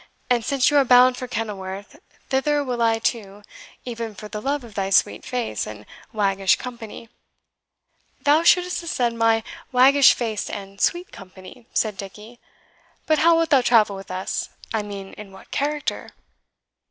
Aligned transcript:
And 0.31 0.43
since 0.43 0.71
you 0.71 0.77
are 0.77 0.83
bound 0.83 1.15
for 1.15 1.27
Kenilworth, 1.27 1.99
thither 2.29 2.63
will 2.63 2.81
I 2.81 2.97
too, 2.97 3.43
even 3.85 4.15
for 4.15 4.27
the 4.27 4.41
love 4.41 4.63
of 4.63 4.73
thy 4.73 4.89
sweet 4.89 5.23
face 5.23 5.67
and 5.67 5.85
waggish 6.11 6.55
company." 6.55 7.07
"Thou 8.23 8.41
shouldst 8.41 8.81
have 8.81 8.89
said 8.89 9.13
my 9.13 9.43
waggish 9.71 10.15
face 10.15 10.49
and 10.49 10.81
sweet 10.81 11.11
company," 11.11 11.67
said 11.71 11.97
Dickie; 11.97 12.39
"but 13.05 13.19
how 13.19 13.37
wilt 13.37 13.51
thou 13.51 13.61
travel 13.61 13.95
with 13.95 14.09
us 14.09 14.49
I 14.73 14.81
mean 14.81 15.13
in 15.19 15.31
what 15.31 15.51
character?" 15.51 16.09